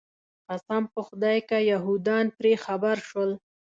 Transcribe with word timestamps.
قسم 0.47 0.83
په 0.93 0.99
خدای 1.07 1.39
که 1.49 1.57
یهودان 1.71 2.25
پرې 2.37 2.53
خبر 2.65 2.97
شول. 3.07 3.31